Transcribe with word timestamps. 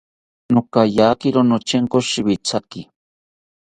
Nokayakiro 0.53 1.39
notyenko 1.49 1.97
shiwithaki 2.09 2.81